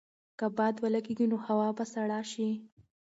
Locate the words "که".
0.39-0.47